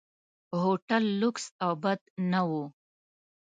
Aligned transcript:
هوټل 0.61 1.03
لکس 1.21 1.45
او 1.63 1.71
بد 1.83 1.99
نه 2.31 2.41
و. 2.49 2.51